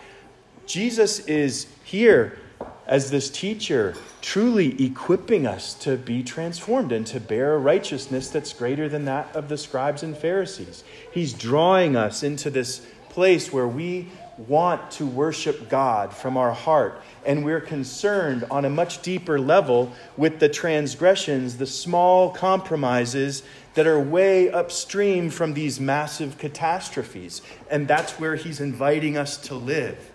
Jesus 0.65 1.20
is 1.27 1.67
here 1.84 2.39
as 2.88 3.12
this 3.12 3.29
teacher, 3.29 3.96
truly 4.22 4.82
equipping 4.82 5.46
us 5.46 5.74
to 5.74 5.98
be 5.98 6.24
transformed 6.24 6.93
and 6.93 7.05
to 7.08 7.20
bear 7.20 7.55
a 7.55 7.58
righteousness 7.58 8.29
that's 8.29 8.53
greater 8.53 8.88
than 8.88 9.03
that 9.05 9.36
of 9.36 9.50
the 9.50 9.58
scribes 9.58 10.03
and 10.03 10.15
Pharisees. 10.15 10.86
He's 11.12 11.34
drawing 11.34 11.98
us 11.98 12.24
into 12.24 12.50
this 12.50 12.79
place 13.10 13.51
where 13.51 13.67
we 13.67 14.08
want 14.38 14.92
to 14.92 15.06
worship 15.06 15.70
God 15.70 16.13
from 16.13 16.38
our 16.38 16.54
heart, 16.54 17.02
and 17.25 17.46
we're 17.46 17.62
concerned 17.62 18.46
on 18.50 18.66
a 18.66 18.70
much 18.70 19.02
deeper 19.02 19.40
level 19.40 19.92
with 20.18 20.40
the 20.40 20.50
transgressions, 20.50 21.58
the 21.58 21.68
small 21.68 22.32
compromises 22.32 23.44
that 23.75 23.88
are 23.88 24.00
way 24.00 24.52
upstream 24.52 25.30
from 25.30 25.54
these 25.54 25.80
massive 25.80 26.38
catastrophes. 26.38 27.42
And 27.70 27.88
that's 27.88 28.20
where 28.20 28.36
He's 28.36 28.60
inviting 28.60 29.18
us 29.18 29.38
to 29.48 29.56
live 29.56 30.12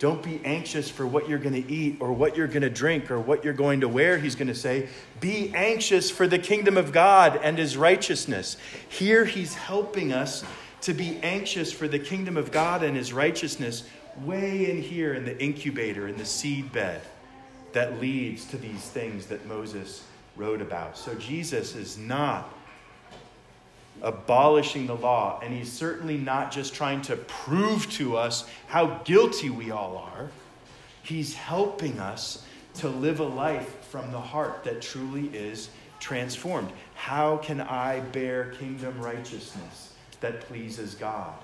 don't 0.00 0.22
be 0.22 0.40
anxious 0.46 0.88
for 0.90 1.06
what 1.06 1.28
you're 1.28 1.38
going 1.38 1.62
to 1.62 1.70
eat 1.70 1.98
or 2.00 2.10
what 2.10 2.34
you're 2.34 2.46
going 2.46 2.62
to 2.62 2.70
drink 2.70 3.10
or 3.10 3.20
what 3.20 3.44
you're 3.44 3.52
going 3.52 3.82
to 3.82 3.88
wear, 3.88 4.16
he's 4.16 4.34
going 4.34 4.48
to 4.48 4.54
say. 4.54 4.88
Be 5.20 5.52
anxious 5.54 6.10
for 6.10 6.26
the 6.26 6.38
kingdom 6.38 6.78
of 6.78 6.90
God 6.90 7.38
and 7.42 7.58
his 7.58 7.76
righteousness. 7.76 8.56
Here 8.88 9.26
he's 9.26 9.54
helping 9.54 10.10
us 10.10 10.42
to 10.82 10.94
be 10.94 11.18
anxious 11.22 11.72
for 11.72 11.88
the 11.88 11.98
kingdom 11.98 12.36
of 12.36 12.50
God 12.50 12.82
and 12.82 12.96
his 12.96 13.12
righteousness 13.12 13.84
way 14.22 14.70
in 14.70 14.82
here 14.82 15.14
in 15.14 15.24
the 15.24 15.40
incubator, 15.42 16.08
in 16.08 16.16
the 16.16 16.24
seed 16.24 16.72
bed 16.72 17.00
that 17.72 18.00
leads 18.00 18.44
to 18.46 18.56
these 18.56 18.82
things 18.88 19.26
that 19.26 19.46
Moses 19.46 20.04
wrote 20.36 20.60
about. 20.60 20.96
So 20.96 21.14
Jesus 21.14 21.74
is 21.76 21.98
not 21.98 22.52
abolishing 24.02 24.86
the 24.86 24.96
law. 24.96 25.40
And 25.42 25.54
he's 25.54 25.72
certainly 25.72 26.16
not 26.16 26.50
just 26.50 26.74
trying 26.74 27.02
to 27.02 27.16
prove 27.16 27.90
to 27.92 28.16
us 28.16 28.48
how 28.66 29.00
guilty 29.04 29.50
we 29.50 29.70
all 29.70 29.98
are. 29.98 30.30
He's 31.02 31.34
helping 31.34 31.98
us 31.98 32.44
to 32.74 32.88
live 32.88 33.20
a 33.20 33.24
life 33.24 33.84
from 33.86 34.10
the 34.12 34.20
heart 34.20 34.64
that 34.64 34.80
truly 34.80 35.28
is 35.28 35.70
transformed. 35.98 36.70
How 36.94 37.36
can 37.38 37.60
I 37.60 38.00
bear 38.00 38.52
kingdom 38.52 38.98
righteousness 39.00 39.89
that 40.20 40.40
pleases 40.42 40.94
God? 40.94 41.34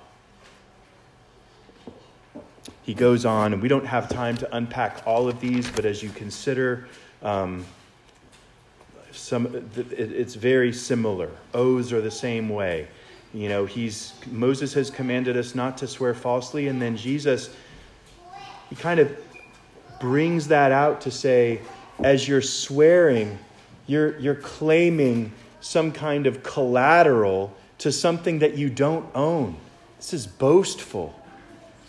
He 2.83 2.93
goes 2.93 3.25
on, 3.25 3.53
and 3.53 3.61
we 3.61 3.67
don't 3.67 3.85
have 3.85 4.07
time 4.07 4.37
to 4.37 4.55
unpack 4.55 5.05
all 5.05 5.27
of 5.27 5.39
these, 5.39 5.69
but 5.69 5.85
as 5.85 6.01
you 6.01 6.09
consider 6.09 6.87
um, 7.21 7.65
some, 9.11 9.69
it's 9.75 10.35
very 10.35 10.71
similar. 10.71 11.29
Oaths 11.53 11.91
are 11.91 12.01
the 12.01 12.11
same 12.11 12.47
way. 12.47 12.87
You 13.33 13.49
know, 13.49 13.65
he's, 13.65 14.13
Moses 14.31 14.73
has 14.73 14.89
commanded 14.89 15.35
us 15.35 15.53
not 15.53 15.77
to 15.79 15.87
swear 15.87 16.13
falsely, 16.13 16.67
and 16.67 16.81
then 16.81 16.95
Jesus, 16.95 17.49
he 18.69 18.75
kind 18.75 19.01
of 19.01 19.15
brings 19.99 20.47
that 20.47 20.71
out 20.71 21.01
to 21.01 21.11
say, 21.11 21.61
as 21.99 22.27
you're 22.27 22.41
swearing, 22.41 23.37
you're, 23.85 24.17
you're 24.19 24.35
claiming 24.35 25.33
some 25.59 25.91
kind 25.91 26.25
of 26.25 26.43
collateral 26.43 27.53
to 27.79 27.91
something 27.91 28.39
that 28.39 28.57
you 28.57 28.69
don't 28.69 29.05
own. 29.15 29.57
This 29.97 30.13
is 30.13 30.27
boastful. 30.27 31.19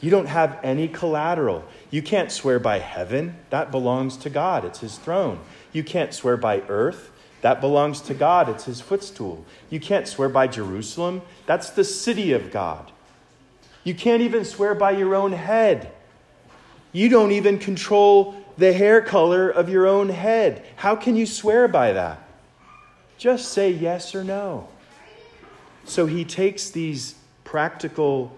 You 0.00 0.11
don't 0.11 0.26
have 0.26 0.59
any 0.62 0.88
collateral. 0.88 1.64
You 1.90 2.02
can't 2.02 2.30
swear 2.30 2.59
by 2.59 2.78
heaven, 2.78 3.37
that 3.50 3.71
belongs 3.71 4.16
to 4.18 4.30
God, 4.30 4.64
it's 4.64 4.80
His 4.80 4.99
throne. 4.99 5.40
You 5.73 5.83
can't 5.83 6.14
swear 6.14 6.37
by 6.37 6.61
earth, 6.68 7.11
that 7.40 7.61
belongs 7.61 8.00
to 8.02 8.14
God, 8.14 8.49
it's 8.49 8.64
His 8.64 8.80
footstool. 8.80 9.45
You 9.71 9.80
can't 9.80 10.07
swear 10.07 10.28
by 10.28 10.47
Jerusalem, 10.47 11.23
that's 11.47 11.71
the 11.71 11.85
city 11.85 12.33
of 12.33 12.50
God. 12.50 12.92
You 13.83 13.95
can't 13.95 14.23
even 14.23 14.45
swear 14.45 14.75
by 14.75 14.92
your 14.92 15.14
own 15.14 15.33
head. 15.33 15.92
You 16.92 17.09
don't 17.09 17.33
even 17.33 17.59
control 17.59 18.35
the 18.57 18.73
hair 18.73 19.00
color 19.00 19.49
of 19.49 19.68
your 19.68 19.87
own 19.87 20.09
head. 20.09 20.64
How 20.76 20.97
can 20.97 21.16
you 21.16 21.26
swear 21.26 21.68
by 21.68 21.92
that? 21.92 22.18
Just 23.16 23.52
say 23.52 23.71
yes 23.71 24.14
or 24.14 24.25
no. 24.25 24.68
So 25.85 26.06
he 26.06 26.25
takes 26.25 26.70
these 26.70 27.14
practical, 27.44 28.37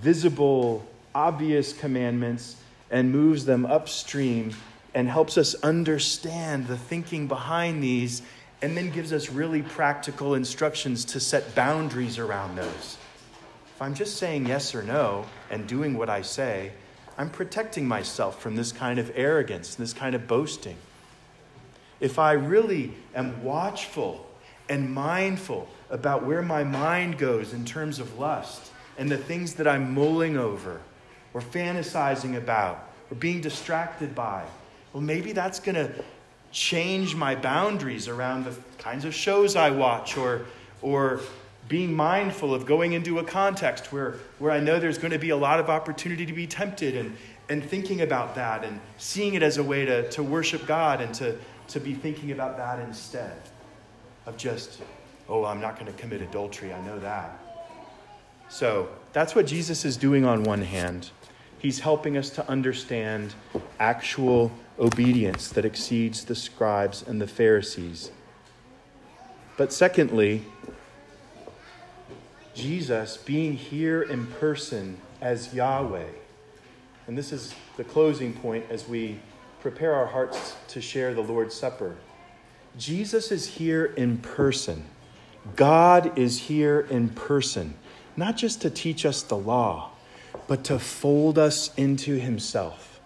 visible, 0.00 0.86
obvious 1.14 1.72
commandments 1.72 2.56
and 2.90 3.12
moves 3.12 3.44
them 3.44 3.66
upstream 3.66 4.54
and 4.94 5.08
helps 5.08 5.38
us 5.38 5.54
understand 5.62 6.66
the 6.66 6.76
thinking 6.76 7.26
behind 7.28 7.82
these 7.82 8.22
and 8.60 8.76
then 8.76 8.90
gives 8.90 9.12
us 9.12 9.28
really 9.30 9.62
practical 9.62 10.34
instructions 10.34 11.04
to 11.04 11.20
set 11.20 11.54
boundaries 11.54 12.18
around 12.18 12.56
those. 12.56 12.96
If 13.74 13.82
I'm 13.82 13.94
just 13.94 14.16
saying 14.16 14.46
yes 14.46 14.74
or 14.74 14.82
no 14.82 15.26
and 15.50 15.66
doing 15.66 15.96
what 15.96 16.08
I 16.08 16.22
say, 16.22 16.72
I'm 17.18 17.28
protecting 17.28 17.86
myself 17.86 18.40
from 18.40 18.56
this 18.56 18.72
kind 18.72 18.98
of 18.98 19.10
arrogance, 19.14 19.76
and 19.76 19.82
this 19.84 19.92
kind 19.92 20.14
of 20.14 20.26
boasting. 20.26 20.76
If 22.00 22.18
I 22.18 22.32
really 22.32 22.94
am 23.14 23.44
watchful 23.44 24.26
and 24.68 24.92
mindful 24.92 25.68
about 25.92 26.24
where 26.24 26.42
my 26.42 26.64
mind 26.64 27.18
goes 27.18 27.52
in 27.52 27.64
terms 27.64 28.00
of 28.00 28.18
lust 28.18 28.72
and 28.98 29.10
the 29.10 29.16
things 29.16 29.54
that 29.54 29.68
I'm 29.68 29.94
mulling 29.94 30.36
over 30.36 30.80
or 31.34 31.40
fantasizing 31.40 32.36
about 32.36 32.88
or 33.10 33.16
being 33.16 33.42
distracted 33.42 34.14
by. 34.14 34.44
Well, 34.92 35.02
maybe 35.02 35.32
that's 35.32 35.60
going 35.60 35.74
to 35.76 35.92
change 36.50 37.14
my 37.14 37.34
boundaries 37.34 38.08
around 38.08 38.44
the 38.44 38.56
kinds 38.78 39.04
of 39.04 39.14
shows 39.14 39.54
I 39.54 39.70
watch 39.70 40.16
or, 40.16 40.46
or 40.80 41.20
being 41.68 41.94
mindful 41.94 42.54
of 42.54 42.66
going 42.66 42.92
into 42.92 43.18
a 43.18 43.24
context 43.24 43.92
where, 43.92 44.16
where 44.38 44.50
I 44.50 44.60
know 44.60 44.80
there's 44.80 44.98
going 44.98 45.12
to 45.12 45.18
be 45.18 45.30
a 45.30 45.36
lot 45.36 45.60
of 45.60 45.68
opportunity 45.68 46.24
to 46.26 46.32
be 46.32 46.46
tempted 46.46 46.96
and, 46.96 47.16
and 47.50 47.62
thinking 47.62 48.00
about 48.00 48.34
that 48.34 48.64
and 48.64 48.80
seeing 48.96 49.34
it 49.34 49.42
as 49.42 49.58
a 49.58 49.62
way 49.62 49.84
to, 49.84 50.08
to 50.10 50.22
worship 50.22 50.66
God 50.66 51.02
and 51.02 51.14
to, 51.16 51.38
to 51.68 51.80
be 51.80 51.94
thinking 51.94 52.32
about 52.32 52.56
that 52.56 52.78
instead 52.78 53.36
of 54.24 54.36
just, 54.36 54.80
oh, 55.28 55.44
I'm 55.44 55.60
not 55.60 55.78
going 55.78 55.92
to 55.92 55.98
commit 55.98 56.22
adultery. 56.22 56.72
I 56.72 56.80
know 56.84 56.98
that. 57.00 57.38
So 58.48 58.88
that's 59.12 59.34
what 59.34 59.46
Jesus 59.46 59.84
is 59.84 59.96
doing 59.96 60.24
on 60.24 60.44
one 60.44 60.62
hand. 60.62 61.10
He's 61.58 61.80
helping 61.80 62.16
us 62.16 62.28
to 62.30 62.48
understand 62.48 63.34
actual 63.78 64.52
obedience 64.78 65.48
that 65.50 65.64
exceeds 65.64 66.24
the 66.24 66.34
scribes 66.34 67.02
and 67.06 67.20
the 67.20 67.26
Pharisees. 67.26 68.10
But 69.56 69.72
secondly, 69.72 70.44
Jesus 72.54 73.16
being 73.16 73.54
here 73.54 74.02
in 74.02 74.26
person 74.26 74.98
as 75.20 75.54
Yahweh. 75.54 76.08
And 77.06 77.16
this 77.16 77.32
is 77.32 77.54
the 77.76 77.84
closing 77.84 78.32
point 78.34 78.64
as 78.70 78.86
we 78.88 79.18
prepare 79.60 79.94
our 79.94 80.06
hearts 80.06 80.56
to 80.68 80.80
share 80.80 81.14
the 81.14 81.22
Lord's 81.22 81.54
Supper. 81.54 81.96
Jesus 82.76 83.30
is 83.30 83.46
here 83.46 83.86
in 83.96 84.18
person. 84.18 84.84
God 85.56 86.18
is 86.18 86.38
here 86.38 86.80
in 86.80 87.08
person, 87.08 87.74
not 88.16 88.36
just 88.36 88.62
to 88.62 88.70
teach 88.70 89.04
us 89.04 89.22
the 89.22 89.36
law, 89.36 89.90
but 90.46 90.64
to 90.64 90.78
fold 90.78 91.38
us 91.38 91.74
into 91.76 92.18
himself. 92.18 93.00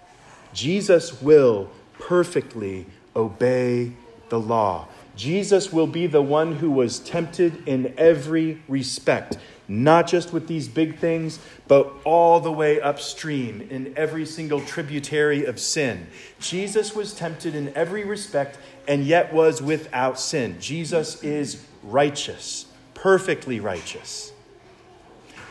Jesus 0.52 1.20
will 1.22 1.70
perfectly 1.98 2.86
obey 3.14 3.92
the 4.28 4.40
law. 4.40 4.88
Jesus 5.16 5.72
will 5.72 5.86
be 5.86 6.06
the 6.06 6.22
one 6.22 6.56
who 6.56 6.70
was 6.70 6.98
tempted 6.98 7.66
in 7.66 7.94
every 7.96 8.62
respect, 8.68 9.38
not 9.68 10.06
just 10.06 10.32
with 10.32 10.46
these 10.46 10.68
big 10.68 10.98
things, 10.98 11.38
but 11.66 11.92
all 12.04 12.40
the 12.40 12.52
way 12.52 12.80
upstream 12.80 13.66
in 13.70 13.92
every 13.96 14.24
single 14.24 14.60
tributary 14.60 15.44
of 15.44 15.58
sin. 15.58 16.06
Jesus 16.38 16.94
was 16.94 17.14
tempted 17.14 17.54
in 17.54 17.74
every 17.74 18.04
respect 18.04 18.58
and 18.86 19.04
yet 19.04 19.32
was 19.32 19.60
without 19.60 20.20
sin. 20.20 20.56
Jesus 20.60 21.22
is 21.22 21.64
righteous, 21.82 22.66
perfectly 22.94 23.58
righteous. 23.60 24.32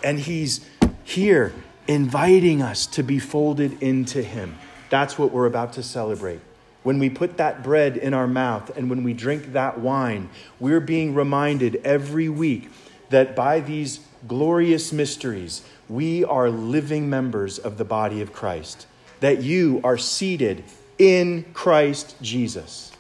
And 0.04 0.19
he's 0.19 0.65
here 1.04 1.54
inviting 1.88 2.62
us 2.62 2.86
to 2.88 3.04
be 3.04 3.19
folded 3.19 3.82
into 3.82 4.23
him. 4.23 4.58
That's 4.89 5.17
what 5.17 5.32
we're 5.32 5.45
about 5.45 5.73
to 5.73 5.84
celebrate. 5.84 6.39
When 6.84 6.99
we 6.99 7.10
put 7.10 7.38
that 7.38 7.63
bread 7.63 7.97
in 7.97 8.13
our 8.13 8.28
mouth 8.28 8.75
and 8.78 8.89
when 8.89 9.04
we 9.04 9.13
drink 9.13 9.54
that 9.54 9.80
wine, 9.80 10.30
we're 10.60 10.80
being 10.80 11.15
reminded 11.15 11.78
every 11.84 12.30
week 12.30 12.69
that 13.10 13.36
by 13.36 13.60
these 13.60 13.99
glorious 14.27 14.91
mysteries, 14.91 15.61
we 15.89 16.23
are 16.23 16.49
living 16.49 17.09
members 17.09 17.59
of 17.59 17.77
the 17.77 17.85
body 17.85 18.21
of 18.21 18.33
Christ, 18.33 18.88
that 19.19 19.43
you 19.43 19.81
are 19.83 19.97
seated 19.97 20.63
in 20.97 21.45
Christ 21.53 22.15
Jesus, 22.21 22.91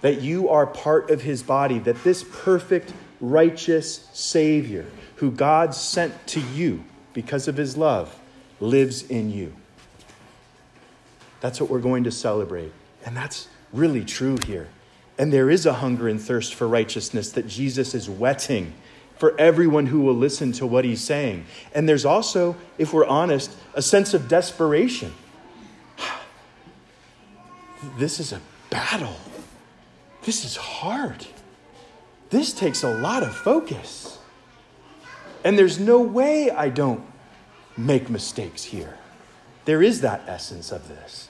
that 0.00 0.20
you 0.20 0.48
are 0.48 0.66
part 0.66 1.10
of 1.10 1.22
his 1.22 1.42
body, 1.42 1.78
that 1.80 2.02
this 2.04 2.24
perfect, 2.24 2.92
righteous 3.20 4.08
Savior, 4.12 4.86
who 5.16 5.30
God 5.30 5.74
sent 5.74 6.26
to 6.28 6.40
you 6.40 6.84
because 7.12 7.48
of 7.48 7.56
his 7.56 7.76
love, 7.76 8.18
lives 8.60 9.02
in 9.08 9.30
you. 9.30 9.54
That's 11.40 11.60
what 11.60 11.70
we're 11.70 11.80
going 11.80 12.04
to 12.04 12.10
celebrate. 12.10 12.72
And 13.04 13.16
that's 13.16 13.48
really 13.72 14.04
true 14.04 14.38
here. 14.46 14.68
And 15.18 15.32
there 15.32 15.50
is 15.50 15.64
a 15.64 15.74
hunger 15.74 16.08
and 16.08 16.20
thirst 16.20 16.54
for 16.54 16.68
righteousness 16.68 17.30
that 17.32 17.48
Jesus 17.48 17.94
is 17.94 18.08
whetting 18.08 18.74
for 19.16 19.38
everyone 19.40 19.86
who 19.86 20.00
will 20.00 20.14
listen 20.14 20.52
to 20.52 20.66
what 20.66 20.84
he's 20.84 21.02
saying. 21.02 21.44
And 21.74 21.88
there's 21.88 22.04
also, 22.04 22.56
if 22.78 22.92
we're 22.92 23.06
honest, 23.06 23.50
a 23.74 23.82
sense 23.82 24.14
of 24.14 24.28
desperation. 24.28 25.12
This 27.98 28.18
is 28.18 28.32
a 28.32 28.40
battle. 28.68 29.16
This 30.22 30.44
is 30.44 30.56
hard. 30.56 31.24
This 32.30 32.52
takes 32.52 32.82
a 32.82 32.92
lot 32.92 33.22
of 33.22 33.34
focus. 33.34 34.18
And 35.44 35.56
there's 35.56 35.78
no 35.78 36.00
way 36.00 36.50
I 36.50 36.68
don't 36.68 37.04
make 37.76 38.10
mistakes 38.10 38.64
here. 38.64 38.98
There 39.66 39.82
is 39.82 40.00
that 40.00 40.24
essence 40.26 40.72
of 40.72 40.88
this. 40.88 41.28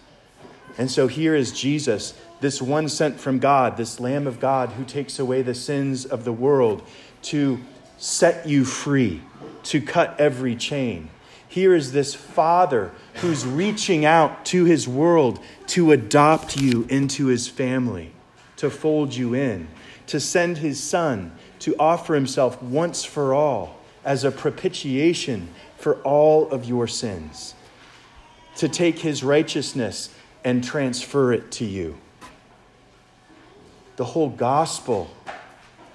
And 0.78 0.90
so 0.90 1.06
here 1.06 1.34
is 1.34 1.52
Jesus, 1.52 2.14
this 2.40 2.60
one 2.60 2.88
sent 2.88 3.18
from 3.18 3.38
God, 3.38 3.76
this 3.76 3.98
Lamb 3.98 4.26
of 4.26 4.40
God 4.40 4.70
who 4.70 4.84
takes 4.84 5.18
away 5.18 5.42
the 5.42 5.54
sins 5.54 6.04
of 6.04 6.24
the 6.24 6.32
world 6.32 6.86
to 7.22 7.60
set 7.98 8.46
you 8.46 8.64
free, 8.64 9.22
to 9.64 9.80
cut 9.80 10.18
every 10.20 10.54
chain. 10.54 11.10
Here 11.48 11.74
is 11.74 11.92
this 11.92 12.14
Father 12.14 12.92
who's 13.14 13.46
reaching 13.46 14.04
out 14.04 14.44
to 14.46 14.64
his 14.64 14.86
world 14.86 15.40
to 15.68 15.92
adopt 15.92 16.56
you 16.56 16.86
into 16.88 17.26
his 17.26 17.48
family, 17.48 18.12
to 18.56 18.70
fold 18.70 19.14
you 19.14 19.34
in, 19.34 19.68
to 20.06 20.20
send 20.20 20.58
his 20.58 20.82
Son 20.82 21.32
to 21.60 21.74
offer 21.78 22.14
himself 22.14 22.62
once 22.62 23.04
for 23.04 23.34
all 23.34 23.78
as 24.04 24.24
a 24.24 24.30
propitiation 24.30 25.48
for 25.76 25.96
all 26.02 26.48
of 26.50 26.64
your 26.64 26.86
sins, 26.86 27.54
to 28.56 28.68
take 28.68 29.00
his 29.00 29.24
righteousness 29.24 30.10
and 30.44 30.62
transfer 30.62 31.32
it 31.32 31.50
to 31.50 31.64
you. 31.64 31.96
The 33.96 34.04
whole 34.04 34.28
gospel 34.28 35.10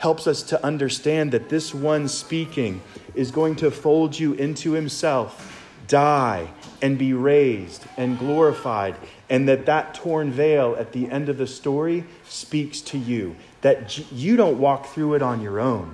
helps 0.02 0.26
us 0.26 0.42
to 0.42 0.66
understand 0.66 1.32
that 1.32 1.48
this 1.48 1.76
one 1.76 2.08
speaking 2.08 2.82
is 3.14 3.30
going 3.30 3.56
to 3.56 3.70
fold 3.70 4.18
you 4.18 4.34
into 4.34 4.72
himself, 4.72 5.64
die, 5.88 6.50
and 6.82 6.98
be 6.98 7.14
raised 7.14 7.86
and 7.98 8.18
glorified, 8.18 8.96
and 9.30 9.48
that 9.48 9.68
that 9.68 9.94
torn 9.94 10.32
veil 10.32 10.76
at 10.80 10.92
the 10.92 11.08
end 11.12 11.30
of 11.30 11.38
the 11.38 11.46
story 11.46 12.04
speaks 12.26 12.82
to 12.82 12.98
you, 12.98 13.36
that 13.62 14.12
you 14.12 14.36
don't 14.36 14.58
walk 14.58 14.88
through 14.88 15.14
it 15.14 15.22
on 15.22 15.40
your 15.40 15.60
own 15.60 15.94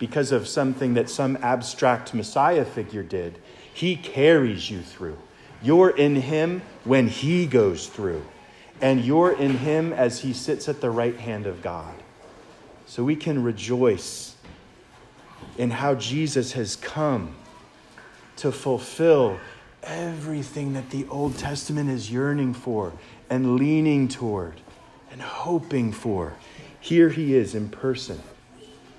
because 0.00 0.32
of 0.32 0.48
something 0.48 0.94
that 0.94 1.08
some 1.08 1.38
abstract 1.40 2.12
Messiah 2.12 2.64
figure 2.64 3.04
did. 3.04 3.38
He 3.72 3.94
carries 3.94 4.68
you 4.68 4.80
through. 4.80 5.16
You're 5.62 5.90
in 5.90 6.16
him 6.16 6.60
when 6.82 7.06
he 7.06 7.46
goes 7.46 7.86
through, 7.86 8.24
and 8.80 9.04
you're 9.04 9.30
in 9.30 9.58
him 9.58 9.92
as 9.92 10.18
he 10.22 10.32
sits 10.32 10.68
at 10.68 10.80
the 10.80 10.90
right 10.90 11.16
hand 11.16 11.46
of 11.46 11.62
God. 11.62 11.94
So 12.86 13.02
we 13.04 13.16
can 13.16 13.42
rejoice 13.42 14.36
in 15.56 15.70
how 15.70 15.94
Jesus 15.94 16.52
has 16.52 16.76
come 16.76 17.34
to 18.36 18.52
fulfill 18.52 19.38
everything 19.82 20.72
that 20.72 20.90
the 20.90 21.06
Old 21.08 21.38
Testament 21.38 21.90
is 21.90 22.10
yearning 22.10 22.54
for 22.54 22.92
and 23.30 23.56
leaning 23.56 24.08
toward 24.08 24.60
and 25.10 25.20
hoping 25.20 25.92
for. 25.92 26.34
Here 26.80 27.08
he 27.08 27.34
is 27.34 27.54
in 27.54 27.68
person, 27.68 28.20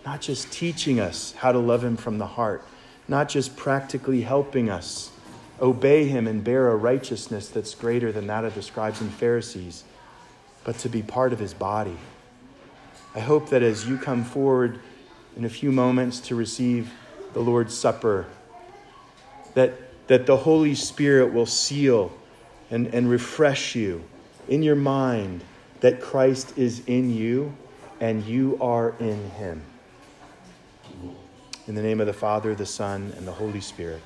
not 0.06 0.22
just 0.22 0.52
teaching 0.52 1.00
us 1.00 1.34
how 1.34 1.52
to 1.52 1.60
love 1.60 1.84
him 1.84 1.98
from 1.98 2.18
the 2.18 2.28
heart, 2.28 2.64
not 3.08 3.30
just 3.30 3.56
practically 3.56 4.22
helping 4.22 4.70
us 4.70 5.12
obey 5.62 6.08
him 6.08 6.28
and 6.28 6.44
bear 6.44 6.70
a 6.70 6.76
righteousness 6.76 7.50
that's 7.50 7.76
greater 7.76 8.12
than 8.12 8.28
that 8.28 8.44
of 8.44 8.56
the 8.56 8.62
scribes 8.62 9.02
and 9.02 9.14
Pharisees, 9.14 9.84
but 10.64 10.78
to 10.80 10.90
be 10.90 11.02
part 11.02 11.34
of 11.34 11.40
his 11.40 11.54
body. 11.54 11.98
I 13.16 13.22
hope 13.22 13.50
that 13.50 13.64
as 13.64 13.88
you 13.88 13.98
come 13.98 14.26
forward 14.26 14.80
in 15.38 15.46
a 15.46 15.50
few 15.50 15.72
moments 15.72 16.20
to 16.22 16.36
receive 16.36 16.92
the 17.34 17.40
Lord's 17.40 17.74
Supper, 17.74 18.26
that, 19.54 19.74
that 20.08 20.26
the 20.26 20.36
Holy 20.36 20.76
Spirit 20.76 21.34
will 21.34 21.46
seal 21.46 22.12
and, 22.70 22.88
and 22.94 23.10
refresh 23.10 23.74
you 23.74 24.04
in 24.50 24.64
your 24.64 24.76
mind 24.76 25.44
that 25.80 26.02
Christ 26.02 26.58
is 26.58 26.82
in 26.88 27.10
you 27.10 27.56
and 28.02 28.26
you 28.26 28.58
are 28.60 28.94
in 29.00 29.30
him. 29.32 29.62
In 31.68 31.76
the 31.76 31.82
name 31.82 32.02
of 32.02 32.08
the 32.08 32.14
Father, 32.14 32.54
the 32.54 32.66
Son, 32.66 33.14
and 33.18 33.26
the 33.26 33.32
Holy 33.32 33.62
Spirit. 33.62 34.02